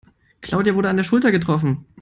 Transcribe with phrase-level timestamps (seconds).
[0.41, 1.85] Claudia wurde an der Schulter getroffen.